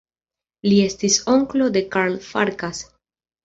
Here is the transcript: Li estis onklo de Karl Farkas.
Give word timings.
Li 0.67 0.79
estis 0.85 1.19
onklo 1.35 1.69
de 1.77 1.87
Karl 1.99 2.19
Farkas. 2.33 2.85